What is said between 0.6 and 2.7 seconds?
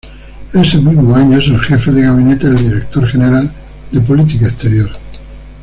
mismo año es Jefe de Gabinete del